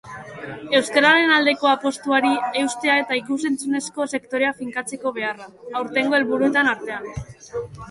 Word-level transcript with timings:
Euskararen 0.77 1.33
aldeko 1.35 1.69
apustuari 1.71 2.31
eustea 2.63 2.95
eta 3.03 3.19
ikus-entzunezko 3.21 4.09
sektorea 4.17 4.55
finkatzeko 4.63 5.15
beharra, 5.21 5.49
aurtengo 5.83 6.21
helburuen 6.21 6.61
artean. 6.75 7.09